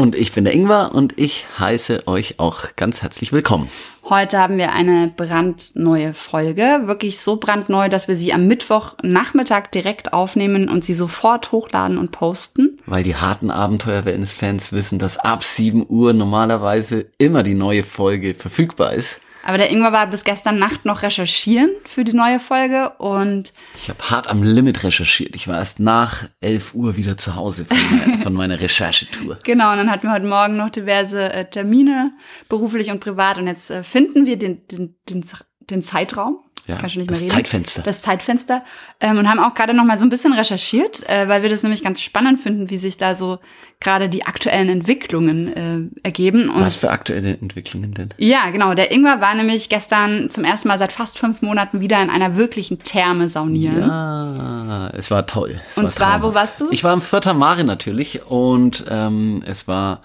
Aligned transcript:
Und 0.00 0.14
ich 0.14 0.32
bin 0.32 0.44
der 0.44 0.54
Ingwer 0.54 0.92
und 0.94 1.20
ich 1.20 1.44
heiße 1.58 2.06
euch 2.06 2.40
auch 2.40 2.74
ganz 2.74 3.02
herzlich 3.02 3.32
willkommen. 3.32 3.68
Heute 4.08 4.38
haben 4.38 4.56
wir 4.56 4.72
eine 4.72 5.12
brandneue 5.14 6.14
Folge, 6.14 6.84
wirklich 6.84 7.20
so 7.20 7.36
brandneu, 7.36 7.90
dass 7.90 8.08
wir 8.08 8.16
sie 8.16 8.32
am 8.32 8.46
Mittwochnachmittag 8.46 9.66
direkt 9.66 10.14
aufnehmen 10.14 10.70
und 10.70 10.86
sie 10.86 10.94
sofort 10.94 11.52
hochladen 11.52 11.98
und 11.98 12.12
posten. 12.12 12.78
Weil 12.86 13.02
die 13.02 13.16
harten 13.16 13.50
Abenteuer-Wellness-Fans 13.50 14.72
wissen, 14.72 14.98
dass 14.98 15.18
ab 15.18 15.44
7 15.44 15.84
Uhr 15.86 16.14
normalerweise 16.14 17.04
immer 17.18 17.42
die 17.42 17.52
neue 17.52 17.84
Folge 17.84 18.32
verfügbar 18.32 18.94
ist. 18.94 19.20
Aber 19.42 19.58
der 19.58 19.70
Ingwer 19.70 19.92
war 19.92 20.06
bis 20.06 20.24
gestern 20.24 20.58
Nacht 20.58 20.84
noch 20.84 21.02
recherchieren 21.02 21.70
für 21.84 22.04
die 22.04 22.12
neue 22.12 22.40
Folge 22.40 22.90
und 22.98 23.52
ich 23.76 23.88
habe 23.88 24.10
hart 24.10 24.28
am 24.28 24.42
Limit 24.42 24.84
recherchiert. 24.84 25.34
Ich 25.34 25.48
war 25.48 25.58
erst 25.58 25.80
nach 25.80 26.28
11 26.40 26.74
Uhr 26.74 26.96
wieder 26.96 27.16
zu 27.16 27.36
Hause 27.36 27.64
von, 27.64 27.78
meiner, 27.98 28.18
von 28.22 28.32
meiner 28.32 28.60
Recherchetour. 28.60 29.38
Genau, 29.44 29.72
und 29.72 29.78
dann 29.78 29.90
hatten 29.90 30.06
wir 30.06 30.12
heute 30.12 30.26
Morgen 30.26 30.56
noch 30.56 30.70
diverse 30.70 31.32
äh, 31.32 31.48
Termine, 31.48 32.12
beruflich 32.48 32.90
und 32.90 33.00
privat. 33.00 33.38
Und 33.38 33.46
jetzt 33.46 33.70
äh, 33.70 33.82
finden 33.82 34.26
wir 34.26 34.38
den, 34.38 34.66
den, 34.68 34.96
den, 35.08 35.24
den 35.70 35.82
Zeitraum 35.82 36.38
ja, 36.70 36.76
Kann 36.76 36.90
schon 36.90 37.00
nicht 37.00 37.10
das 37.10 37.20
mehr 37.20 37.28
reden. 37.28 37.36
Zeitfenster. 37.36 37.82
Das 37.82 38.02
Zeitfenster. 38.02 38.62
Ähm, 39.00 39.18
und 39.18 39.28
haben 39.28 39.38
auch 39.40 39.54
gerade 39.54 39.74
noch 39.74 39.84
mal 39.84 39.98
so 39.98 40.04
ein 40.04 40.08
bisschen 40.08 40.32
recherchiert, 40.32 41.08
äh, 41.08 41.28
weil 41.28 41.42
wir 41.42 41.50
das 41.50 41.62
nämlich 41.62 41.82
ganz 41.82 42.00
spannend 42.00 42.40
finden, 42.40 42.70
wie 42.70 42.76
sich 42.76 42.96
da 42.96 43.14
so 43.14 43.38
gerade 43.80 44.08
die 44.08 44.26
aktuellen 44.26 44.68
Entwicklungen 44.68 45.48
äh, 45.48 46.06
ergeben. 46.06 46.48
Und 46.50 46.60
Was 46.60 46.76
für 46.76 46.90
aktuelle 46.90 47.30
Entwicklungen 47.38 47.94
denn? 47.94 48.10
Ja, 48.18 48.50
genau. 48.50 48.74
Der 48.74 48.92
Ingwer 48.92 49.20
war 49.20 49.34
nämlich 49.34 49.68
gestern 49.68 50.30
zum 50.30 50.44
ersten 50.44 50.68
Mal 50.68 50.78
seit 50.78 50.92
fast 50.92 51.18
fünf 51.18 51.42
Monaten 51.42 51.80
wieder 51.80 52.02
in 52.02 52.10
einer 52.10 52.36
wirklichen 52.36 52.78
Therme 52.80 53.28
saunieren. 53.28 53.80
Ja, 53.82 54.90
es 54.94 55.10
war 55.10 55.26
toll. 55.26 55.60
Es 55.70 55.78
und 55.78 55.84
war 55.84 55.90
zwar, 55.90 56.06
traumhaft. 56.10 56.22
wo 56.24 56.34
warst 56.34 56.60
du? 56.60 56.68
Ich 56.70 56.84
war 56.84 56.92
im 56.92 57.00
Vierter 57.00 57.34
Mare 57.34 57.64
natürlich 57.64 58.26
und 58.26 58.84
ähm, 58.88 59.42
es 59.46 59.66
war 59.66 60.02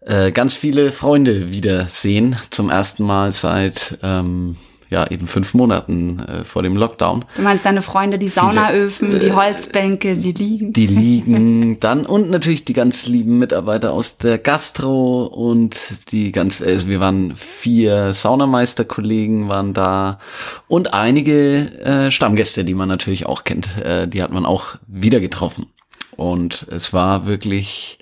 äh, 0.00 0.32
ganz 0.32 0.54
viele 0.54 0.92
Freunde 0.92 1.50
wiedersehen. 1.52 2.36
Zum 2.50 2.70
ersten 2.70 3.04
Mal 3.04 3.32
seit 3.32 3.98
ähm, 4.02 4.56
ja 4.92 5.10
eben 5.10 5.26
fünf 5.26 5.54
Monaten 5.54 6.20
äh, 6.20 6.44
vor 6.44 6.62
dem 6.62 6.76
Lockdown. 6.76 7.24
Du 7.34 7.42
meinst 7.42 7.66
deine 7.66 7.82
Freunde, 7.82 8.18
die 8.18 8.28
Saunaöfen, 8.28 9.18
die 9.18 9.32
Holzbänke, 9.32 10.16
die 10.16 10.32
liegen? 10.32 10.72
Die 10.72 10.86
liegen 10.86 11.80
dann 11.80 12.06
und 12.06 12.30
natürlich 12.30 12.64
die 12.64 12.74
ganz 12.74 13.06
lieben 13.06 13.38
Mitarbeiter 13.38 13.92
aus 13.92 14.18
der 14.18 14.38
Gastro 14.38 15.24
und 15.24 15.76
die 16.12 16.30
ganz, 16.30 16.62
also 16.62 16.86
wir 16.88 17.00
waren 17.00 17.34
vier 17.34 18.14
Saunameisterkollegen 18.14 19.48
waren 19.48 19.72
da 19.72 20.20
und 20.68 20.94
einige 20.94 21.80
äh, 21.80 22.10
Stammgäste, 22.10 22.64
die 22.64 22.74
man 22.74 22.88
natürlich 22.88 23.26
auch 23.26 23.44
kennt, 23.44 23.78
äh, 23.78 24.06
die 24.06 24.22
hat 24.22 24.30
man 24.30 24.46
auch 24.46 24.76
wieder 24.86 25.18
getroffen. 25.18 25.66
Und 26.16 26.66
es 26.70 26.92
war 26.92 27.26
wirklich, 27.26 27.98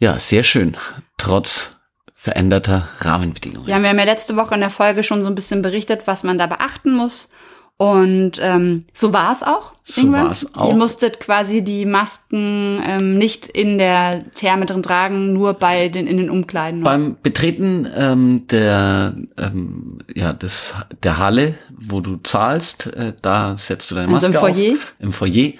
ja, 0.00 0.18
sehr 0.18 0.42
schön, 0.42 0.76
trotz 1.16 1.77
veränderter 2.20 2.88
Rahmenbedingungen. 2.98 3.68
Ja, 3.68 3.80
wir 3.80 3.90
haben 3.90 3.98
ja 3.98 4.04
letzte 4.04 4.34
Woche 4.34 4.52
in 4.56 4.60
der 4.60 4.70
Folge 4.70 5.04
schon 5.04 5.20
so 5.20 5.28
ein 5.28 5.36
bisschen 5.36 5.62
berichtet, 5.62 6.02
was 6.06 6.24
man 6.24 6.36
da 6.36 6.48
beachten 6.48 6.92
muss. 6.92 7.28
Und 7.76 8.40
ähm, 8.42 8.86
so 8.92 9.12
war 9.12 9.32
es 9.32 9.44
auch. 9.44 9.74
So 9.84 10.10
war 10.10 10.32
es 10.32 10.52
auch. 10.56 10.68
Ihr 10.68 10.74
musstet 10.74 11.20
quasi 11.20 11.62
die 11.62 11.86
Masken 11.86 12.82
ähm, 12.84 13.18
nicht 13.18 13.46
in 13.46 13.78
der 13.78 14.28
Therme 14.32 14.66
drin 14.66 14.82
tragen, 14.82 15.32
nur 15.32 15.54
bei 15.54 15.88
den 15.88 16.08
in 16.08 16.16
den 16.16 16.28
Umkleiden. 16.28 16.82
Beim 16.82 17.16
Betreten 17.22 17.88
ähm, 17.94 18.48
der 18.48 19.14
ähm, 19.36 19.98
ja 20.12 20.32
des 20.32 20.74
der 21.04 21.18
Halle, 21.18 21.54
wo 21.70 22.00
du 22.00 22.16
zahlst, 22.16 22.88
äh, 22.88 23.12
da 23.22 23.56
setzt 23.56 23.92
du 23.92 23.94
deine 23.94 24.08
Maske 24.08 24.26
also 24.26 24.46
im 24.48 24.54
Foyer? 24.54 24.72
auf. 24.72 24.94
Im 24.98 25.12
Foyer. 25.12 25.52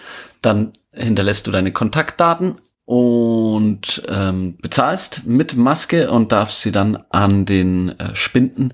Dann 0.43 0.73
hinterlässt 0.93 1.47
du 1.47 1.53
deine 1.53 1.71
Kontaktdaten 1.71 2.57
und 2.89 4.03
ähm, 4.09 4.57
bezahlst 4.63 5.27
mit 5.27 5.55
Maske 5.59 6.11
und 6.11 6.33
darfst 6.33 6.63
sie 6.63 6.73
dann 6.73 6.97
an 7.11 7.45
den 7.45 7.91
äh, 7.99 8.17
Spinden, 8.17 8.73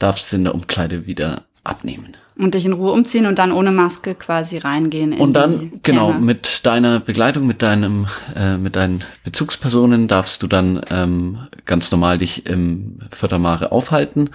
darfst 0.00 0.30
sie 0.30 0.36
in 0.36 0.42
der 0.42 0.54
Umkleide 0.56 1.06
wieder 1.06 1.42
abnehmen. 1.62 2.16
Und 2.36 2.54
dich 2.54 2.64
in 2.64 2.72
Ruhe 2.72 2.90
umziehen 2.90 3.26
und 3.26 3.38
dann 3.38 3.52
ohne 3.52 3.70
Maske 3.70 4.16
quasi 4.16 4.58
reingehen. 4.58 5.12
In 5.12 5.20
und 5.20 5.34
dann, 5.34 5.78
genau, 5.84 6.12
mit 6.12 6.66
deiner 6.66 6.98
Begleitung, 6.98 7.46
mit 7.46 7.62
deinem, 7.62 8.08
äh, 8.34 8.56
mit 8.56 8.74
deinen 8.74 9.04
Bezugspersonen 9.22 10.08
darfst 10.08 10.42
du 10.42 10.48
dann 10.48 10.80
ähm, 10.90 11.46
ganz 11.64 11.92
normal 11.92 12.18
dich 12.18 12.46
im 12.46 12.98
Fördermare 13.12 13.70
aufhalten 13.70 14.30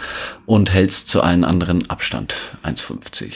und 0.45 0.71
hältst 0.71 1.09
zu 1.09 1.21
allen 1.21 1.43
anderen 1.43 1.89
Abstand 1.89 2.33
1,50. 2.63 3.33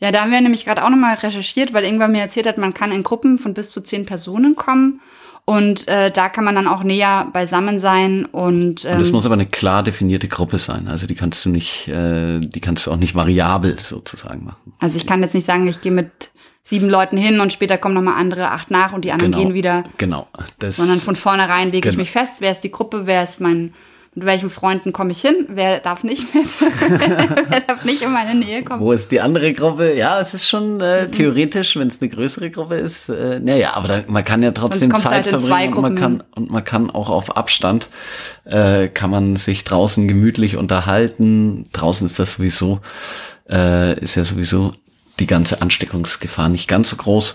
Ja. 0.00 0.10
Da 0.12 0.22
haben 0.22 0.30
wir 0.30 0.40
nämlich 0.40 0.64
gerade 0.64 0.84
auch 0.84 0.90
nochmal 0.90 1.14
recherchiert, 1.14 1.72
weil 1.72 1.84
irgendwann 1.84 2.12
mir 2.12 2.20
erzählt 2.20 2.46
hat, 2.46 2.58
man 2.58 2.74
kann 2.74 2.92
in 2.92 3.02
Gruppen 3.02 3.38
von 3.38 3.54
bis 3.54 3.70
zu 3.70 3.80
zehn 3.80 4.06
Personen 4.06 4.56
kommen. 4.56 5.00
Und 5.48 5.86
äh, 5.86 6.10
da 6.10 6.28
kann 6.28 6.42
man 6.44 6.56
dann 6.56 6.66
auch 6.66 6.82
näher 6.82 7.28
beisammen 7.32 7.78
sein 7.78 8.24
und 8.24 8.84
ähm, 8.84 8.96
Und 8.96 9.00
es 9.02 9.12
muss 9.12 9.26
aber 9.26 9.34
eine 9.34 9.46
klar 9.46 9.84
definierte 9.84 10.26
Gruppe 10.26 10.58
sein. 10.58 10.88
Also 10.88 11.06
die 11.06 11.14
kannst 11.14 11.44
du 11.44 11.50
nicht, 11.50 11.86
äh, 11.86 12.40
die 12.40 12.60
kannst 12.60 12.84
du 12.84 12.90
auch 12.90 12.96
nicht 12.96 13.14
variabel 13.14 13.78
sozusagen 13.78 14.44
machen. 14.44 14.72
also 14.80 14.96
ich 14.96 15.06
kann 15.06 15.22
jetzt 15.22 15.34
nicht 15.34 15.44
sagen, 15.44 15.68
ich 15.68 15.80
gehe 15.80 15.92
mit 15.92 16.10
sieben 16.64 16.88
Leuten 16.90 17.16
hin 17.16 17.38
und 17.38 17.52
später 17.52 17.78
kommen 17.78 17.94
nochmal 17.94 18.18
andere 18.20 18.50
acht 18.50 18.72
nach 18.72 18.92
und 18.92 19.04
die 19.04 19.12
anderen 19.12 19.30
Genau. 19.30 19.44
gehen 19.44 19.54
wieder, 19.54 19.84
Genau. 19.98 20.26
Das, 20.58 20.74
sondern 20.78 20.98
von 20.98 21.14
vornherein 21.14 21.70
lege 21.70 21.88
ich 21.88 21.92
Genau. 21.94 22.02
mich 22.02 22.10
fest, 22.10 22.38
wer 22.40 22.50
ist 22.50 22.62
die 22.62 22.72
Gruppe, 22.72 23.06
wer 23.06 23.22
ist 23.22 23.40
mein, 23.40 23.72
mit 24.16 24.24
welchen 24.24 24.48
Freunden 24.48 24.94
komme 24.94 25.12
ich 25.12 25.20
hin, 25.20 25.44
wer 25.48 25.78
darf 25.78 26.02
nicht 26.02 26.34
mehr, 26.34 26.44
wer 27.48 27.60
darf 27.60 27.84
nicht 27.84 28.00
in 28.00 28.12
meine 28.12 28.34
Nähe 28.34 28.64
kommen. 28.64 28.80
Wo 28.80 28.92
ist 28.92 29.12
die 29.12 29.20
andere 29.20 29.52
Gruppe? 29.52 29.94
Ja, 29.94 30.18
es 30.20 30.32
ist 30.32 30.48
schon 30.48 30.80
äh, 30.80 31.06
theoretisch, 31.08 31.76
wenn 31.76 31.88
es 31.88 32.00
eine 32.00 32.08
größere 32.08 32.50
Gruppe 32.50 32.76
ist. 32.76 33.10
Äh, 33.10 33.40
naja, 33.40 33.74
aber 33.74 33.88
da, 33.88 34.04
man 34.06 34.24
kann 34.24 34.42
ja 34.42 34.52
trotzdem 34.52 34.90
Zeit 34.94 35.12
halt 35.12 35.26
verbringen 35.26 35.74
und 35.74 35.82
man 35.82 35.94
kann 35.96 36.22
und 36.34 36.50
man 36.50 36.64
kann 36.64 36.90
auch 36.90 37.10
auf 37.10 37.36
Abstand 37.36 37.90
äh, 38.46 38.88
kann 38.88 39.10
man 39.10 39.36
sich 39.36 39.64
draußen 39.64 40.08
gemütlich 40.08 40.56
unterhalten. 40.56 41.66
Draußen 41.72 42.06
ist 42.06 42.18
das 42.18 42.34
sowieso 42.34 42.80
äh, 43.50 44.00
ist 44.00 44.14
ja 44.14 44.24
sowieso 44.24 44.72
die 45.18 45.26
ganze 45.26 45.62
Ansteckungsgefahr 45.62 46.48
nicht 46.48 46.68
ganz 46.68 46.90
so 46.90 46.96
groß, 46.96 47.34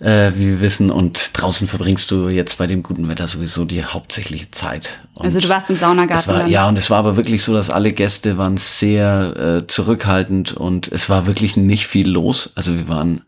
äh, 0.00 0.32
wie 0.36 0.48
wir 0.48 0.60
wissen. 0.60 0.90
Und 0.90 1.30
draußen 1.32 1.66
verbringst 1.66 2.10
du 2.10 2.28
jetzt 2.28 2.58
bei 2.58 2.66
dem 2.66 2.82
guten 2.82 3.08
Wetter 3.08 3.26
sowieso 3.26 3.64
die 3.64 3.84
hauptsächliche 3.84 4.50
Zeit. 4.50 5.00
Und 5.14 5.24
Also 5.24 5.40
du 5.40 5.48
warst 5.48 5.68
im 5.70 5.76
Saunagarten. 5.76 6.32
war, 6.32 6.46
ja, 6.46 6.68
und 6.68 6.78
es 6.78 6.90
war 6.90 6.98
aber 6.98 7.16
wirklich 7.16 7.42
so, 7.42 7.52
dass 7.52 7.70
alle 7.70 7.92
Gäste 7.92 8.38
waren 8.38 8.56
sehr 8.56 9.36
äh, 9.36 9.66
zurückhaltend 9.66 10.52
und 10.52 10.88
es 10.88 11.10
war 11.10 11.26
wirklich 11.26 11.56
nicht 11.56 11.86
viel 11.86 12.08
los. 12.08 12.52
Also 12.54 12.74
wir 12.74 12.88
waren, 12.88 13.22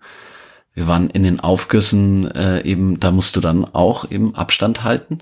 wir 0.74 0.86
waren 0.86 1.10
in 1.10 1.24
den 1.24 1.40
Aufgüssen 1.40 2.30
äh, 2.30 2.62
eben, 2.62 3.00
da 3.00 3.10
musst 3.10 3.34
du 3.34 3.40
dann 3.40 3.64
auch 3.64 4.10
eben 4.10 4.34
Abstand 4.36 4.84
halten. 4.84 5.20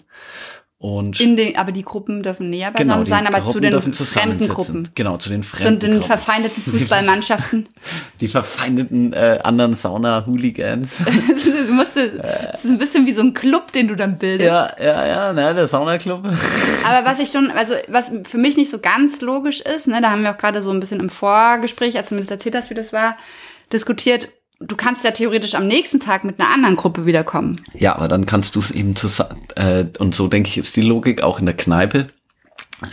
Und 0.78 1.18
In 1.20 1.36
den, 1.36 1.56
aber 1.56 1.72
die 1.72 1.82
Gruppen 1.82 2.22
dürfen 2.22 2.50
näher 2.50 2.70
beisammen 2.70 3.04
genau, 3.04 3.16
sein, 3.16 3.26
aber 3.26 3.38
zu 3.38 3.44
Gruppen 3.44 3.62
den 3.62 3.70
dürfen 3.70 3.94
fremden. 3.94 4.46
Gruppen. 4.48 4.88
Genau, 4.94 5.16
zu 5.16 5.30
den 5.30 5.42
Zu 5.42 5.56
fremden 5.56 5.80
den 5.80 5.90
Gruppen. 5.92 6.06
verfeindeten 6.06 6.62
Fußballmannschaften. 6.72 7.68
Die 8.20 8.28
verfeindeten 8.28 9.14
äh, 9.14 9.38
anderen 9.42 9.72
Sauna-Hooligans. 9.72 10.98
du 10.98 11.72
musst, 11.72 11.96
das 11.96 12.64
ist 12.64 12.70
ein 12.70 12.78
bisschen 12.78 13.06
wie 13.06 13.14
so 13.14 13.22
ein 13.22 13.32
Club, 13.32 13.72
den 13.72 13.88
du 13.88 13.94
dann 13.94 14.18
bildest. 14.18 14.46
ja, 14.46 14.68
ja, 14.78 15.06
ja, 15.06 15.32
ne, 15.32 15.54
der 15.54 15.66
Saunaclub. 15.66 16.26
Aber 16.86 17.08
was 17.08 17.20
ich 17.20 17.30
schon, 17.30 17.50
also 17.50 17.72
was 17.88 18.12
für 18.24 18.38
mich 18.38 18.58
nicht 18.58 18.70
so 18.70 18.78
ganz 18.78 19.22
logisch 19.22 19.60
ist, 19.60 19.88
ne, 19.88 20.02
da 20.02 20.10
haben 20.10 20.24
wir 20.24 20.32
auch 20.32 20.38
gerade 20.38 20.60
so 20.60 20.70
ein 20.72 20.80
bisschen 20.80 21.00
im 21.00 21.08
Vorgespräch, 21.08 21.96
als 21.96 22.10
du 22.10 22.16
mir 22.16 22.20
das 22.20 22.30
erzählt 22.30 22.54
hast, 22.54 22.68
wie 22.68 22.74
das 22.74 22.92
war, 22.92 23.16
diskutiert. 23.72 24.28
Du 24.60 24.74
kannst 24.74 25.04
ja 25.04 25.10
theoretisch 25.10 25.54
am 25.54 25.66
nächsten 25.66 26.00
Tag 26.00 26.24
mit 26.24 26.40
einer 26.40 26.50
anderen 26.50 26.76
Gruppe 26.76 27.04
wiederkommen. 27.04 27.60
Ja, 27.74 27.94
aber 27.96 28.08
dann 28.08 28.24
kannst 28.24 28.56
du 28.56 28.60
es 28.60 28.70
eben 28.70 28.96
zusammen, 28.96 29.38
äh, 29.54 29.84
und 29.98 30.14
so 30.14 30.28
denke 30.28 30.48
ich, 30.48 30.56
ist 30.56 30.76
die 30.76 30.82
Logik 30.82 31.22
auch 31.22 31.38
in 31.38 31.46
der 31.46 31.56
Kneipe, 31.56 32.08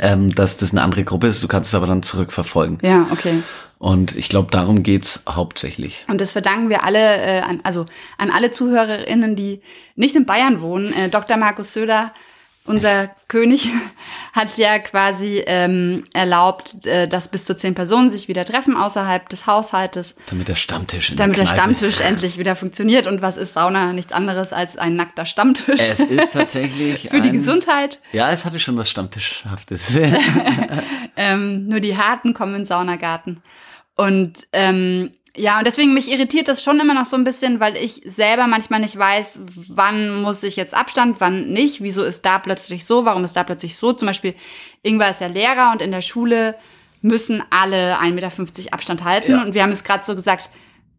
ähm, 0.01 0.33
dass 0.35 0.57
das 0.57 0.71
eine 0.71 0.81
andere 0.81 1.03
Gruppe 1.03 1.27
ist, 1.27 1.41
du 1.41 1.47
kannst 1.47 1.69
es 1.69 1.75
aber 1.75 1.87
dann 1.87 2.03
zurückverfolgen. 2.03 2.79
Ja, 2.81 3.07
okay. 3.11 3.43
Und 3.79 4.15
ich 4.15 4.29
glaube, 4.29 4.49
darum 4.49 4.81
geht's 4.81 5.23
hauptsächlich. 5.27 6.05
Und 6.07 6.21
das 6.21 6.31
verdanken 6.31 6.69
wir 6.69 6.85
alle, 6.85 7.17
äh, 7.17 7.41
an, 7.41 7.59
also 7.63 7.85
an 8.17 8.31
alle 8.31 8.51
ZuhörerInnen, 8.51 9.35
die 9.35 9.61
nicht 9.95 10.15
in 10.15 10.25
Bayern 10.25 10.61
wohnen. 10.61 10.93
Äh, 10.93 11.09
Dr. 11.09 11.35
Markus 11.35 11.73
Söder, 11.73 12.13
unser 12.65 13.09
König, 13.27 13.67
hat 14.33 14.57
ja 14.57 14.79
quasi 14.79 15.43
ähm, 15.45 16.03
erlaubt, 16.13 16.85
äh, 16.85 17.07
dass 17.07 17.27
bis 17.29 17.45
zu 17.45 17.55
zehn 17.55 17.75
Personen 17.75 18.09
sich 18.09 18.27
wieder 18.27 18.45
treffen 18.45 18.75
außerhalb 18.77 19.27
des 19.29 19.45
Haushaltes, 19.47 20.15
Damit 20.29 20.47
der 20.47 20.55
Stammtisch 20.55 21.11
in 21.11 21.17
damit 21.17 21.37
der 21.37 21.45
der. 21.45 21.53
Stammtisch 21.53 21.99
endlich 22.07 22.37
wieder 22.37 22.55
funktioniert. 22.55 23.05
Und 23.07 23.21
was 23.21 23.37
ist 23.37 23.53
Sauna? 23.53 23.93
Nichts 23.93 24.11
anderes 24.13 24.53
als 24.53 24.77
ein 24.77 24.95
nackter 24.95 25.25
Stammtisch. 25.25 25.79
Es 25.79 25.99
ist 25.99 26.31
tatsächlich 26.33 27.09
Für 27.09 27.21
die 27.21 27.29
ein- 27.29 27.33
Gesundheit. 27.33 27.99
Ja, 28.11 28.31
es 28.31 28.45
hatte 28.45 28.59
schon 28.59 28.77
was 28.77 28.89
Stammtischhaftes. 28.89 29.95
Ähm, 31.15 31.67
nur 31.67 31.79
die 31.79 31.97
Harten 31.97 32.33
kommen 32.33 32.55
in 32.55 32.61
den 32.61 32.65
Saunagarten. 32.65 33.41
Und 33.95 34.47
ähm, 34.53 35.11
Ja, 35.35 35.57
und 35.57 35.65
deswegen 35.65 35.95
mich 35.95 36.11
irritiert 36.11 36.47
das 36.47 36.61
schon 36.61 36.79
immer 36.79 36.93
noch 36.93 37.05
so 37.05 37.15
ein 37.15 37.23
bisschen, 37.23 37.59
weil 37.59 37.75
ich 37.75 38.01
selber 38.05 38.45
manchmal 38.45 38.79
nicht 38.79 38.97
weiß, 38.97 39.41
wann 39.67 40.21
muss 40.21 40.43
ich 40.43 40.55
jetzt 40.55 40.75
Abstand, 40.75 41.19
wann 41.19 41.47
nicht. 41.47 41.81
Wieso 41.81 42.03
ist 42.03 42.23
da 42.23 42.37
plötzlich 42.37 42.85
so? 42.85 43.05
Warum 43.05 43.23
ist 43.23 43.35
da 43.35 43.43
plötzlich 43.43 43.75
so? 43.75 43.93
Zum 43.93 44.07
Beispiel, 44.07 44.35
Ingwer 44.83 45.09
ist 45.09 45.21
ja 45.21 45.27
Lehrer 45.27 45.71
und 45.71 45.81
in 45.81 45.91
der 45.91 46.03
Schule 46.03 46.55
müssen 47.01 47.41
alle 47.49 47.97
1,50 47.99 48.11
Meter 48.13 48.73
Abstand 48.73 49.03
halten. 49.03 49.31
Ja. 49.31 49.43
Und 49.43 49.55
wir 49.55 49.63
haben 49.63 49.71
es 49.71 49.83
gerade 49.83 50.03
so 50.03 50.13
gesagt, 50.13 50.51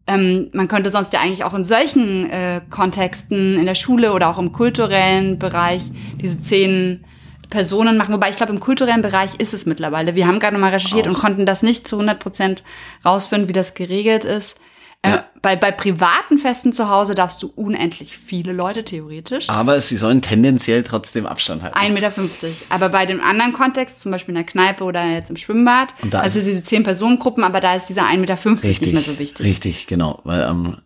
ähm, 0.05 0.49
man 0.53 0.67
könnte 0.67 0.89
sonst 0.89 1.13
ja 1.13 1.21
eigentlich 1.21 1.45
auch 1.45 1.53
in 1.53 1.63
solchen 1.63 2.29
äh, 2.29 2.61
Kontexten 2.69 3.57
in 3.57 3.65
der 3.65 3.75
Schule 3.75 4.11
oder 4.11 4.29
auch 4.29 4.37
im 4.37 4.51
kulturellen 4.51 5.39
Bereich 5.39 5.83
diese 6.21 6.41
zehn 6.41 7.05
Personen 7.47 7.97
machen. 7.97 8.13
Wobei 8.13 8.29
ich 8.29 8.35
glaube, 8.35 8.53
im 8.53 8.59
kulturellen 8.59 9.01
Bereich 9.01 9.35
ist 9.39 9.53
es 9.53 9.65
mittlerweile. 9.65 10.15
Wir 10.15 10.27
haben 10.27 10.39
gerade 10.39 10.57
mal 10.57 10.71
recherchiert 10.71 11.07
Auch. 11.07 11.11
und 11.11 11.19
konnten 11.19 11.45
das 11.45 11.63
nicht 11.63 11.87
zu 11.87 11.95
100 11.97 12.19
Prozent 12.19 12.63
rausfinden, 13.03 13.47
wie 13.47 13.53
das 13.53 13.73
geregelt 13.73 14.23
ist. 14.25 14.59
Äh, 15.01 15.09
Ja. 15.11 15.25
bei, 15.41 15.55
bei 15.55 15.71
privaten 15.71 16.39
Festen 16.39 16.73
zu 16.73 16.89
Hause 16.89 17.13
darfst 17.13 17.43
du 17.43 17.51
unendlich 17.55 18.17
viele 18.17 18.53
Leute 18.53 18.83
theoretisch. 18.83 19.49
Aber 19.49 19.79
sie 19.79 19.97
sollen 19.97 20.21
tendenziell 20.23 20.83
trotzdem 20.83 21.25
Abstand 21.27 21.61
halten. 21.61 21.77
1,50 21.77 21.91
Meter. 21.91 22.27
Aber 22.69 22.89
bei 22.89 23.05
dem 23.05 23.21
anderen 23.21 23.53
Kontext, 23.53 23.99
zum 23.99 24.11
Beispiel 24.11 24.31
in 24.33 24.37
der 24.41 24.45
Kneipe 24.45 24.83
oder 24.83 25.05
jetzt 25.05 25.29
im 25.29 25.37
Schwimmbad, 25.37 25.93
also 26.11 26.39
diese 26.39 26.61
10-Personen-Gruppen, 26.61 27.43
aber 27.43 27.59
da 27.59 27.75
ist 27.75 27.85
dieser 27.87 28.03
1,50 28.03 28.17
Meter 28.17 28.67
nicht 28.67 28.93
mehr 28.93 29.01
so 29.03 29.19
wichtig. 29.19 29.45
Richtig, 29.45 29.85
genau. 29.87 30.21
Weil 30.23 30.43
am, 30.43 30.81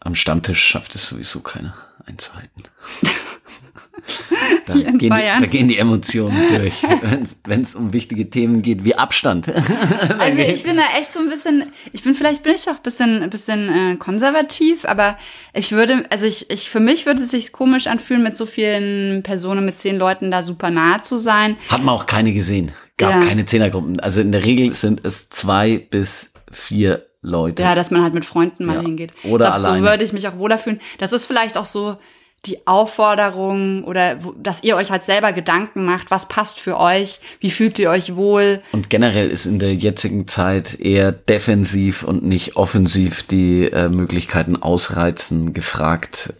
am 0.00 0.14
Stammtisch 0.16 0.64
schafft 0.64 0.96
es 0.96 1.06
sowieso 1.06 1.40
keiner 1.40 1.74
einzuhalten. 2.04 2.64
Da 4.66 4.74
gehen, 4.74 4.98
die, 4.98 5.08
da 5.08 5.46
gehen 5.46 5.68
die 5.68 5.78
Emotionen 5.78 6.36
durch, 6.48 6.82
wenn 7.44 7.62
es 7.62 7.74
um 7.74 7.92
wichtige 7.92 8.28
Themen 8.28 8.62
geht, 8.62 8.84
wie 8.84 8.94
Abstand. 8.96 9.46
Also 10.18 10.38
ich 10.38 10.62
bin 10.62 10.76
da 10.76 10.82
echt 10.98 11.12
so 11.12 11.20
ein 11.20 11.28
bisschen, 11.28 11.64
ich 11.92 12.02
bin 12.02 12.14
vielleicht 12.14 12.42
bin 12.42 12.54
ich 12.54 12.64
doch 12.64 12.76
ein 12.76 12.82
bisschen, 12.82 13.22
ein 13.22 13.30
bisschen 13.30 13.68
äh, 13.68 13.96
konservativ, 13.96 14.84
aber 14.84 15.16
ich 15.54 15.72
würde, 15.72 16.04
also 16.10 16.26
ich, 16.26 16.50
ich 16.50 16.68
für 16.68 16.80
mich 16.80 17.06
würde 17.06 17.22
es 17.22 17.30
sich 17.30 17.52
komisch 17.52 17.86
anfühlen, 17.86 18.22
mit 18.22 18.36
so 18.36 18.46
vielen 18.46 19.22
Personen, 19.22 19.64
mit 19.64 19.78
zehn 19.78 19.96
Leuten 19.96 20.30
da 20.30 20.42
super 20.42 20.70
nah 20.70 21.00
zu 21.02 21.16
sein. 21.16 21.56
Hat 21.68 21.82
man 21.82 21.94
auch 21.94 22.06
keine 22.06 22.32
gesehen. 22.32 22.72
Gab 22.98 23.10
Ja. 23.10 23.20
keine 23.28 23.44
Zehnergruppen. 23.44 24.00
Also 24.00 24.20
in 24.20 24.32
der 24.32 24.44
Regel 24.44 24.74
sind 24.74 25.04
es 25.04 25.28
zwei 25.28 25.78
bis 25.90 26.32
vier 26.50 27.06
Leute. 27.22 27.62
Ja, 27.62 27.74
dass 27.74 27.90
man 27.90 28.02
halt 28.02 28.14
mit 28.14 28.24
Freunden 28.24 28.64
mal 28.64 28.76
Ja. 28.76 28.82
hingeht. 28.82 29.12
Oder 29.24 29.46
glaub, 29.46 29.54
alleine. 29.56 29.84
So 29.84 29.90
würde 29.90 30.04
ich 30.04 30.12
mich 30.12 30.26
auch 30.28 30.38
wohler 30.38 30.58
fühlen. 30.58 30.80
Das 30.98 31.12
ist 31.12 31.26
vielleicht 31.26 31.56
auch 31.58 31.64
so 31.66 31.96
die 32.44 32.66
Aufforderung 32.66 33.84
oder 33.84 34.18
dass 34.40 34.62
ihr 34.62 34.76
euch 34.76 34.90
halt 34.90 35.02
selber 35.02 35.32
Gedanken 35.32 35.84
macht, 35.84 36.10
was 36.10 36.28
passt 36.28 36.60
für 36.60 36.78
euch, 36.78 37.18
wie 37.40 37.50
fühlt 37.50 37.78
ihr 37.78 37.90
euch 37.90 38.14
wohl. 38.14 38.62
Und 38.72 38.88
generell 38.90 39.28
ist 39.28 39.46
in 39.46 39.58
der 39.58 39.74
jetzigen 39.74 40.28
Zeit 40.28 40.78
eher 40.78 41.12
defensiv 41.12 42.02
und 42.04 42.22
nicht 42.24 42.56
offensiv 42.56 43.24
die 43.24 43.64
äh, 43.64 43.88
Möglichkeiten 43.88 44.56
ausreizen 44.56 45.54
gefragt. 45.54 46.34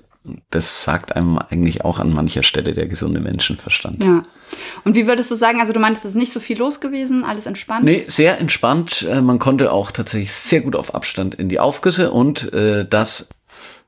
Das 0.50 0.82
sagt 0.82 1.14
einem 1.14 1.38
eigentlich 1.38 1.84
auch 1.84 2.00
an 2.00 2.12
mancher 2.12 2.42
Stelle 2.42 2.72
der 2.72 2.86
gesunde 2.86 3.20
Menschenverstand. 3.20 4.02
Ja. 4.02 4.22
Und 4.84 4.96
wie 4.96 5.06
würdest 5.06 5.30
du 5.30 5.36
sagen, 5.36 5.60
also 5.60 5.72
du 5.72 5.78
meinst, 5.78 6.04
es 6.04 6.12
ist 6.12 6.16
nicht 6.16 6.32
so 6.32 6.40
viel 6.40 6.58
los 6.58 6.80
gewesen, 6.80 7.24
alles 7.24 7.46
entspannt? 7.46 7.84
Nee, 7.84 8.04
sehr 8.08 8.38
entspannt. 8.40 9.06
Äh, 9.08 9.22
Man 9.22 9.38
konnte 9.38 9.72
auch 9.72 9.90
tatsächlich 9.90 10.32
sehr 10.32 10.60
gut 10.60 10.76
auf 10.76 10.94
Abstand 10.94 11.34
in 11.34 11.48
die 11.48 11.60
Aufgüsse 11.60 12.10
und 12.10 12.52
äh, 12.52 12.86
das, 12.88 13.28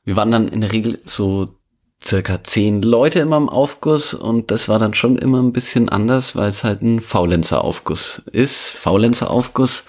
wir 0.05 0.17
waren 0.17 0.31
dann 0.31 0.49
in 0.49 0.61
der 0.61 0.73
Regel 0.73 1.01
so 1.05 1.58
circa 2.03 2.43
zehn 2.45 2.83
Leute 2.83 3.21
immer 3.21 3.37
im 3.37 3.49
Aufguss 3.49 4.15
und 4.15 4.51
das 4.51 4.69
war 4.69 4.79
dann 4.79 4.95
schon 4.95 5.19
immer 5.19 5.43
ein 5.43 5.53
bisschen 5.53 5.89
anders, 5.89 6.37
weil 6.37 6.49
es 6.49 6.65
halt 6.65 6.83
ein 6.83 7.01
Faulenzer-Aufguss 7.01 8.23
ist. 8.33 8.71
Faulenzer-Aufguss, 8.71 9.85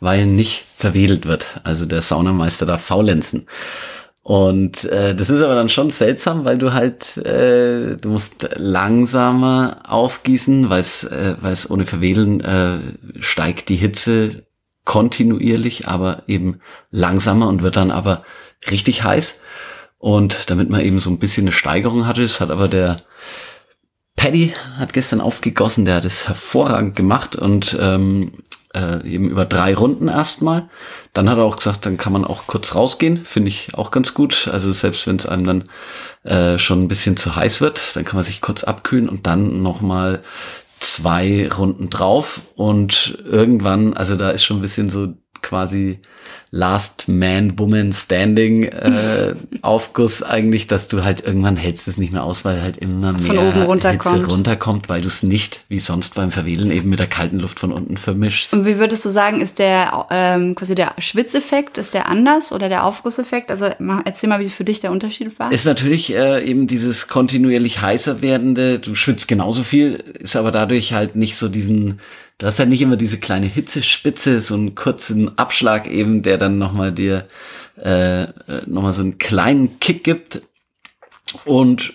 weil 0.00 0.26
nicht 0.26 0.64
verwedelt 0.76 1.26
wird. 1.26 1.60
Also 1.64 1.86
der 1.86 2.02
Saunameister 2.02 2.66
darf 2.66 2.82
faulenzen. 2.82 3.46
Und 4.22 4.84
äh, 4.84 5.14
das 5.14 5.28
ist 5.28 5.42
aber 5.42 5.54
dann 5.54 5.68
schon 5.68 5.90
seltsam, 5.90 6.46
weil 6.46 6.56
du 6.56 6.72
halt, 6.72 7.18
äh, 7.18 7.96
du 7.96 8.08
musst 8.08 8.48
langsamer 8.56 9.82
aufgießen, 9.86 10.70
weil 10.70 10.80
es 10.80 11.04
äh, 11.04 11.36
weil 11.40 11.52
es 11.52 11.70
ohne 11.70 11.84
Verwedeln 11.84 12.40
äh, 12.40 12.78
steigt 13.20 13.68
die 13.68 13.76
Hitze 13.76 14.44
kontinuierlich, 14.86 15.88
aber 15.88 16.22
eben 16.26 16.60
langsamer 16.90 17.48
und 17.48 17.62
wird 17.62 17.76
dann 17.76 17.90
aber 17.90 18.22
richtig 18.70 19.04
heiß. 19.04 19.42
Und 20.04 20.50
damit 20.50 20.68
man 20.68 20.82
eben 20.82 20.98
so 20.98 21.08
ein 21.08 21.18
bisschen 21.18 21.44
eine 21.44 21.52
Steigerung 21.52 22.06
hatte, 22.06 22.22
es 22.22 22.38
hat 22.38 22.50
aber 22.50 22.68
der 22.68 22.98
Paddy 24.16 24.52
hat 24.76 24.92
gestern 24.92 25.22
aufgegossen, 25.22 25.86
der 25.86 25.94
hat 25.94 26.04
es 26.04 26.28
hervorragend 26.28 26.94
gemacht 26.94 27.36
und 27.36 27.74
ähm, 27.80 28.32
äh, 28.74 29.02
eben 29.08 29.30
über 29.30 29.46
drei 29.46 29.74
Runden 29.74 30.08
erstmal. 30.08 30.68
Dann 31.14 31.30
hat 31.30 31.38
er 31.38 31.44
auch 31.44 31.56
gesagt, 31.56 31.86
dann 31.86 31.96
kann 31.96 32.12
man 32.12 32.26
auch 32.26 32.46
kurz 32.46 32.74
rausgehen, 32.74 33.24
finde 33.24 33.48
ich 33.48 33.78
auch 33.78 33.90
ganz 33.90 34.12
gut. 34.12 34.46
Also 34.52 34.72
selbst 34.72 35.06
wenn 35.06 35.16
es 35.16 35.24
einem 35.24 35.44
dann 35.44 35.64
äh, 36.22 36.58
schon 36.58 36.82
ein 36.82 36.88
bisschen 36.88 37.16
zu 37.16 37.34
heiß 37.34 37.62
wird, 37.62 37.96
dann 37.96 38.04
kann 38.04 38.16
man 38.16 38.24
sich 38.24 38.42
kurz 38.42 38.62
abkühlen 38.62 39.08
und 39.08 39.26
dann 39.26 39.62
nochmal 39.62 40.22
zwei 40.80 41.48
Runden 41.48 41.88
drauf 41.88 42.42
und 42.56 43.22
irgendwann, 43.24 43.94
also 43.94 44.16
da 44.16 44.28
ist 44.28 44.44
schon 44.44 44.58
ein 44.58 44.62
bisschen 44.62 44.90
so 44.90 45.14
quasi 45.44 46.00
Last 46.50 47.08
Man 47.08 47.58
Woman 47.58 47.92
Standing 47.92 48.64
äh, 48.64 49.34
Aufguss 49.62 50.22
eigentlich, 50.22 50.68
dass 50.68 50.88
du 50.88 51.02
halt 51.02 51.24
irgendwann 51.24 51.56
hältst 51.56 51.88
es 51.88 51.98
nicht 51.98 52.12
mehr 52.12 52.22
aus, 52.22 52.44
weil 52.44 52.62
halt 52.62 52.76
immer 52.76 53.12
mehr 53.12 53.22
Von 53.22 53.38
oben 53.38 53.62
runterkommt. 53.62 54.16
Hitze 54.16 54.30
runterkommt, 54.30 54.88
weil 54.88 55.00
du 55.00 55.08
es 55.08 55.22
nicht 55.24 55.62
wie 55.68 55.80
sonst 55.80 56.14
beim 56.14 56.30
Verwählen 56.30 56.70
eben 56.70 56.90
mit 56.90 57.00
der 57.00 57.08
kalten 57.08 57.40
Luft 57.40 57.58
von 57.58 57.72
unten 57.72 57.96
vermischst. 57.96 58.52
Und 58.52 58.66
wie 58.66 58.78
würdest 58.78 59.04
du 59.04 59.10
sagen, 59.10 59.40
ist 59.40 59.58
der 59.58 60.06
ähm, 60.10 60.54
quasi 60.54 60.76
der 60.76 60.94
Schwitzeffekt, 60.98 61.76
ist 61.76 61.92
der 61.92 62.08
anders 62.08 62.52
oder 62.52 62.68
der 62.68 62.84
Aufgusseffekt? 62.84 63.50
Also 63.50 63.70
erzähl 64.04 64.28
mal, 64.28 64.38
wie 64.38 64.48
für 64.48 64.64
dich 64.64 64.80
der 64.80 64.92
Unterschied 64.92 65.36
war. 65.38 65.50
Ist 65.50 65.66
natürlich 65.66 66.14
äh, 66.14 66.44
eben 66.44 66.68
dieses 66.68 67.08
kontinuierlich 67.08 67.82
heißer 67.82 68.22
werdende, 68.22 68.78
du 68.78 68.94
schwitzt 68.94 69.26
genauso 69.26 69.64
viel, 69.64 69.94
ist 70.18 70.36
aber 70.36 70.52
dadurch 70.52 70.92
halt 70.92 71.16
nicht 71.16 71.36
so 71.36 71.48
diesen, 71.48 71.98
du 72.38 72.46
hast 72.46 72.58
halt 72.58 72.68
nicht 72.68 72.82
immer 72.82 72.96
diese 72.96 73.18
kleine 73.18 73.46
Hitzespitze, 73.46 74.40
so 74.40 74.54
einen 74.54 74.74
kurzen 74.74 75.38
Abschlag 75.38 75.86
eben, 75.88 76.22
der 76.22 76.38
dann 76.38 76.58
nochmal 76.58 76.92
dir 76.92 77.26
äh, 77.76 78.26
nochmal 78.66 78.92
so 78.92 79.02
einen 79.02 79.18
kleinen 79.18 79.78
Kick 79.80 80.04
gibt. 80.04 80.42
Und 81.44 81.94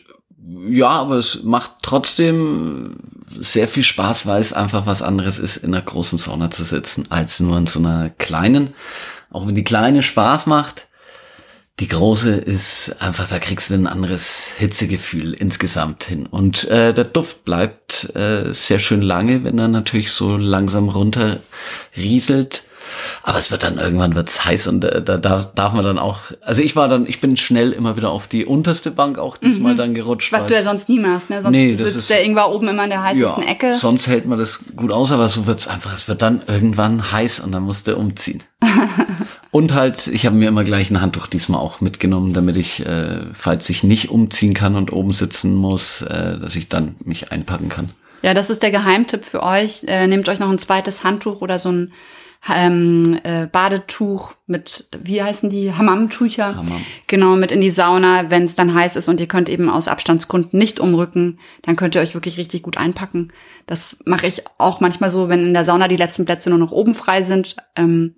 ja, 0.67 0.89
aber 0.89 1.15
es 1.15 1.43
macht 1.43 1.71
trotzdem 1.81 2.97
sehr 3.39 3.67
viel 3.67 3.83
Spaß, 3.83 4.25
weil 4.25 4.41
es 4.41 4.53
einfach 4.53 4.85
was 4.85 5.01
anderes 5.01 5.39
ist, 5.39 5.57
in 5.57 5.73
einer 5.73 5.83
großen 5.83 6.17
Sauna 6.17 6.49
zu 6.49 6.63
sitzen, 6.63 7.05
als 7.09 7.39
nur 7.39 7.57
in 7.57 7.67
so 7.67 7.79
einer 7.79 8.09
kleinen. 8.09 8.73
Auch 9.29 9.47
wenn 9.47 9.55
die 9.55 9.63
kleine 9.63 10.01
Spaß 10.01 10.47
macht, 10.47 10.87
die 11.79 11.87
große 11.87 12.31
ist 12.31 12.95
einfach, 12.99 13.27
da 13.27 13.39
kriegst 13.39 13.69
du 13.69 13.75
ein 13.75 13.87
anderes 13.87 14.49
Hitzegefühl 14.57 15.33
insgesamt 15.33 16.03
hin. 16.03 16.25
Und 16.25 16.65
äh, 16.65 16.93
der 16.93 17.05
Duft 17.05 17.45
bleibt 17.45 18.13
äh, 18.15 18.53
sehr 18.53 18.79
schön 18.79 19.01
lange, 19.01 19.45
wenn 19.45 19.57
er 19.57 19.69
natürlich 19.69 20.11
so 20.11 20.35
langsam 20.35 20.89
runter 20.89 21.39
rieselt. 21.95 22.63
Aber 23.23 23.37
es 23.39 23.51
wird 23.51 23.63
dann 23.63 23.77
irgendwann 23.77 24.15
wird's 24.15 24.45
heiß 24.45 24.67
und 24.67 24.83
äh, 24.83 25.01
da 25.01 25.17
darf, 25.17 25.53
darf 25.55 25.73
man 25.73 25.83
dann 25.83 25.99
auch. 25.99 26.19
Also 26.41 26.61
ich 26.61 26.75
war 26.75 26.87
dann, 26.87 27.05
ich 27.07 27.21
bin 27.21 27.37
schnell 27.37 27.71
immer 27.71 27.97
wieder 27.97 28.11
auf 28.11 28.27
die 28.27 28.45
unterste 28.45 28.91
Bank 28.91 29.17
auch 29.17 29.37
diesmal 29.37 29.75
dann 29.75 29.93
gerutscht. 29.93 30.31
Mhm. 30.31 30.37
Was 30.37 30.45
du 30.45 30.53
ja 30.53 30.63
sonst 30.63 30.89
nie 30.89 30.99
machst, 30.99 31.29
ne? 31.29 31.41
Sonst 31.41 31.51
Nee, 31.51 31.71
das 31.71 31.81
sitzt 31.85 31.95
ist- 31.97 32.09
der 32.09 32.23
Ingwer 32.23 32.49
oben 32.51 32.67
immer 32.67 32.83
in 32.83 32.89
der 32.89 33.03
heißesten 33.03 33.43
Ecke. 33.43 33.73
Sonst 33.75 34.07
hält 34.07 34.25
man 34.25 34.39
das 34.39 34.65
gut 34.75 34.91
aus, 34.91 35.11
aber 35.11 35.29
so 35.29 35.45
wird's 35.47 35.67
einfach. 35.67 35.93
Es 35.93 36.07
wird 36.07 36.21
dann 36.21 36.41
irgendwann 36.47 37.11
heiß 37.11 37.39
und 37.41 37.51
dann 37.51 37.63
musst 37.63 37.87
du 37.87 37.95
umziehen. 37.95 38.43
und 39.51 39.73
halt, 39.73 40.07
ich 40.07 40.25
habe 40.25 40.35
mir 40.35 40.47
immer 40.49 40.63
gleich 40.63 40.89
ein 40.91 41.01
Handtuch 41.01 41.27
diesmal 41.27 41.59
auch 41.59 41.81
mitgenommen, 41.81 42.33
damit 42.33 42.57
ich, 42.57 42.85
äh, 42.85 43.21
falls 43.33 43.69
ich 43.69 43.83
nicht 43.83 44.09
umziehen 44.09 44.53
kann 44.53 44.75
und 44.75 44.91
oben 44.91 45.13
sitzen 45.13 45.55
muss, 45.55 46.01
äh, 46.01 46.37
dass 46.39 46.55
ich 46.55 46.69
dann 46.69 46.95
mich 47.03 47.31
einpacken 47.31 47.69
kann. 47.69 47.89
Ja, 48.21 48.33
das 48.33 48.49
ist 48.49 48.63
der 48.63 48.71
Geheimtipp 48.71 49.23
für 49.25 49.41
euch. 49.43 49.83
Äh, 49.87 50.07
nehmt 50.07 50.27
euch 50.27 50.39
noch 50.39 50.49
ein 50.49 50.57
zweites 50.59 51.03
Handtuch 51.03 51.41
oder 51.41 51.57
so 51.57 51.71
ein 51.71 51.93
ähm, 52.47 53.19
äh, 53.23 53.47
Badetuch 53.47 54.33
mit, 54.47 54.87
wie 55.03 55.21
heißen 55.21 55.49
die, 55.49 55.73
Hammam-Tücher. 55.73 56.55
Hammam. 56.55 56.85
Genau, 57.07 57.35
mit 57.35 57.51
in 57.51 57.61
die 57.61 57.69
Sauna, 57.69 58.31
wenn 58.31 58.45
es 58.45 58.55
dann 58.55 58.73
heiß 58.73 58.95
ist 58.95 59.09
und 59.09 59.19
ihr 59.19 59.27
könnt 59.27 59.49
eben 59.49 59.69
aus 59.69 59.87
Abstandsgründen 59.87 60.57
nicht 60.57 60.79
umrücken, 60.79 61.39
dann 61.63 61.75
könnt 61.75 61.95
ihr 61.95 62.01
euch 62.01 62.13
wirklich 62.13 62.37
richtig 62.37 62.63
gut 62.63 62.77
einpacken. 62.77 63.31
Das 63.67 63.99
mache 64.05 64.27
ich 64.27 64.43
auch 64.57 64.79
manchmal 64.79 65.11
so, 65.11 65.27
wenn 65.27 65.43
in 65.43 65.53
der 65.53 65.65
Sauna 65.65 65.87
die 65.87 65.97
letzten 65.97 66.25
Plätze 66.25 66.49
nur 66.49 66.59
noch 66.59 66.71
oben 66.71 66.95
frei 66.95 67.23
sind. 67.23 67.57
Ähm, 67.75 68.15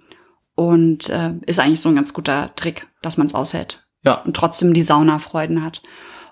und 0.55 1.09
äh, 1.09 1.33
ist 1.45 1.59
eigentlich 1.59 1.81
so 1.81 1.89
ein 1.89 1.95
ganz 1.95 2.13
guter 2.13 2.53
Trick, 2.55 2.87
dass 3.01 3.17
man 3.17 3.27
es 3.27 3.33
aushält 3.33 3.83
Ja, 4.03 4.15
und 4.15 4.35
trotzdem 4.35 4.73
die 4.73 4.83
Sauna-Freuden 4.83 5.63
hat. 5.63 5.81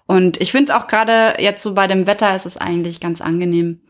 Und 0.05 0.41
ich 0.41 0.51
finde 0.51 0.77
auch 0.77 0.87
gerade 0.87 1.35
jetzt 1.41 1.63
so 1.63 1.73
bei 1.73 1.87
dem 1.87 2.05
Wetter 2.05 2.35
ist 2.35 2.45
es 2.45 2.57
eigentlich 2.57 2.99
ganz 2.99 3.21
angenehm, 3.21 3.81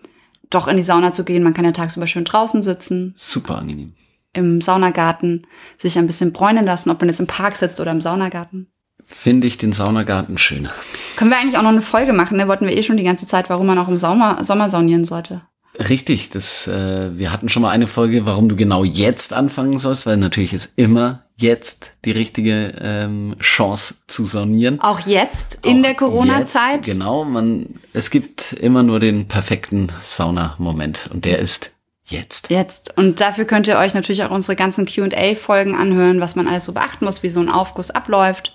doch 0.50 0.68
in 0.68 0.78
die 0.78 0.84
Sauna 0.84 1.14
zu 1.14 1.24
gehen. 1.24 1.44
Man 1.44 1.54
kann 1.54 1.66
ja 1.66 1.72
tagsüber 1.72 2.08
schön 2.08 2.26
draußen 2.26 2.64
sitzen, 2.64 3.14
super 3.18 3.58
angenehm. 3.58 3.94
im 4.34 4.62
Saunagarten, 4.62 5.46
sich 5.82 5.98
ein 5.98 6.08
bisschen 6.08 6.34
bräunen 6.34 6.66
lassen, 6.66 6.90
ob 6.90 7.00
man 7.00 7.10
jetzt 7.10 7.20
im 7.20 7.28
Park 7.28 7.56
sitzt 7.56 7.80
oder 7.80 7.92
im 7.92 8.02
Saunagarten. 8.02 8.72
Finde 9.06 9.48
ich 9.48 9.58
den 9.58 9.74
Saunagarten 9.74 10.38
schöner. 10.38 10.72
Können 11.16 11.32
wir 11.32 11.38
eigentlich 11.40 11.58
auch 11.58 11.64
noch 11.64 11.70
eine 11.70 11.82
Folge 11.82 12.14
machen? 12.14 12.38
Ne? 12.38 12.48
Wollten 12.48 12.68
wir 12.68 12.78
eh 12.78 12.84
schon 12.84 12.98
die 12.98 13.04
ganze 13.04 13.26
Zeit, 13.26 13.50
warum 13.50 13.66
man 13.66 13.80
auch 13.80 13.88
im 13.88 13.98
Sommer, 13.98 14.44
Sommer 14.44 14.70
saunieren 14.70 15.06
sollte. 15.06 15.42
Richtig, 15.78 16.30
das, 16.30 16.68
äh, 16.68 17.18
wir 17.18 17.32
hatten 17.32 17.50
schon 17.50 17.62
mal 17.62 17.70
eine 17.72 17.88
Folge, 17.88 18.26
warum 18.26 18.50
du 18.50 18.56
genau 18.56 18.84
jetzt 18.84 19.34
anfangen 19.34 19.78
sollst, 19.78 20.06
weil 20.06 20.18
natürlich 20.18 20.54
ist 20.54 20.74
immer 20.76 21.24
jetzt 21.40 21.94
die 22.06 22.12
richtige 22.12 22.74
ähm, 22.82 23.36
Chance 23.40 23.96
zu 24.08 24.26
saunieren. 24.26 24.80
Auch 24.82 25.00
jetzt 25.02 25.60
in 25.66 25.80
Auch 25.80 25.84
der 25.84 25.96
Corona-Zeit. 25.96 26.84
Genau, 26.84 27.24
man, 27.24 27.80
es 27.94 28.10
gibt 28.10 28.54
immer 28.54 28.84
nur 28.84 29.00
den 29.00 29.28
perfekten 29.28 29.92
Sauna-Moment 30.04 31.10
und 31.14 31.26
der 31.26 31.40
ist 31.40 31.72
jetzt. 32.06 32.50
Jetzt. 32.50 32.98
Und 32.98 33.22
dafür 33.22 33.46
könnt 33.46 33.68
ihr 33.68 33.78
euch 33.78 33.94
natürlich 33.94 34.24
auch 34.24 34.32
unsere 34.32 34.56
ganzen 34.56 34.86
QA-Folgen 34.86 35.76
anhören, 35.76 36.20
was 36.20 36.36
man 36.36 36.48
alles 36.48 36.66
so 36.66 36.74
beachten 36.74 37.06
muss, 37.06 37.24
wie 37.24 37.30
so 37.30 37.40
ein 37.40 37.50
Aufguss 37.50 37.92
abläuft. 37.92 38.54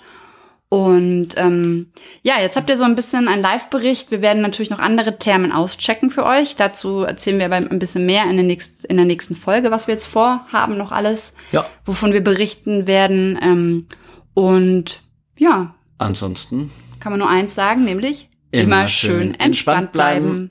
Und 0.68 1.28
ähm, 1.36 1.90
ja, 2.22 2.40
jetzt 2.40 2.56
habt 2.56 2.68
ihr 2.68 2.76
so 2.76 2.84
ein 2.84 2.96
bisschen 2.96 3.28
einen 3.28 3.42
Live-Bericht. 3.42 4.10
Wir 4.10 4.22
werden 4.22 4.42
natürlich 4.42 4.70
noch 4.70 4.80
andere 4.80 5.18
Termen 5.18 5.52
auschecken 5.52 6.10
für 6.10 6.24
euch. 6.24 6.56
Dazu 6.56 7.00
erzählen 7.02 7.38
wir 7.38 7.46
aber 7.46 7.56
ein 7.56 7.78
bisschen 7.78 8.06
mehr 8.06 8.24
in 8.28 8.36
der, 8.36 8.44
nächsten, 8.44 8.84
in 8.86 8.96
der 8.96 9.06
nächsten 9.06 9.36
Folge, 9.36 9.70
was 9.70 9.86
wir 9.86 9.94
jetzt 9.94 10.06
vorhaben, 10.06 10.76
noch 10.76 10.90
alles, 10.90 11.34
Ja. 11.52 11.64
wovon 11.84 12.12
wir 12.12 12.24
berichten 12.24 12.86
werden. 12.88 13.38
Ähm, 13.40 13.86
und 14.34 15.00
ja, 15.38 15.74
Ansonsten 15.98 16.72
kann 16.98 17.12
man 17.12 17.20
nur 17.20 17.28
eins 17.30 17.54
sagen, 17.54 17.84
nämlich 17.84 18.28
Immer 18.50 18.88
schön 18.88 19.34
entspannt 19.34 19.92
bleiben. 19.92 20.50